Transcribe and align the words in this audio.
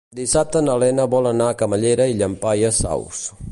Dissabte 0.19 0.61
na 0.67 0.77
Lena 0.83 1.05
vol 1.15 1.29
anar 1.33 1.51
a 1.51 1.57
Camallera 1.61 2.09
i 2.13 2.17
Llampaies 2.23 2.83
Saus. 2.87 3.25